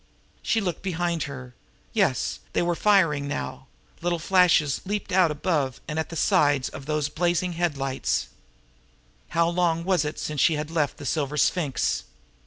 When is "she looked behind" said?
0.41-1.21